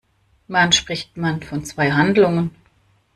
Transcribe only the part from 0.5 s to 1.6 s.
spricht man